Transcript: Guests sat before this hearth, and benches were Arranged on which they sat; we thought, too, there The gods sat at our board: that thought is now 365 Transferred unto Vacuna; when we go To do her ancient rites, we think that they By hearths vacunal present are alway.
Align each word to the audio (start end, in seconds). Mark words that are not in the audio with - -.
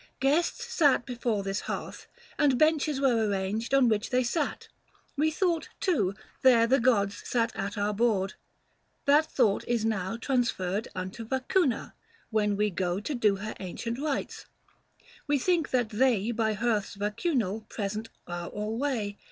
Guests 0.19 0.65
sat 0.73 1.05
before 1.05 1.43
this 1.43 1.59
hearth, 1.59 2.07
and 2.39 2.57
benches 2.57 2.99
were 2.99 3.23
Arranged 3.27 3.71
on 3.71 3.87
which 3.87 4.09
they 4.09 4.23
sat; 4.23 4.67
we 5.15 5.29
thought, 5.29 5.69
too, 5.79 6.15
there 6.41 6.65
The 6.65 6.79
gods 6.79 7.21
sat 7.23 7.55
at 7.55 7.77
our 7.77 7.93
board: 7.93 8.33
that 9.05 9.27
thought 9.31 9.63
is 9.67 9.85
now 9.85 10.17
365 10.19 10.23
Transferred 10.23 10.87
unto 10.95 11.23
Vacuna; 11.23 11.93
when 12.31 12.57
we 12.57 12.71
go 12.71 12.99
To 12.99 13.13
do 13.13 13.35
her 13.35 13.53
ancient 13.59 13.99
rites, 13.99 14.47
we 15.27 15.37
think 15.37 15.69
that 15.69 15.89
they 15.89 16.31
By 16.31 16.53
hearths 16.53 16.95
vacunal 16.95 17.69
present 17.69 18.09
are 18.25 18.47
alway. 18.49 19.19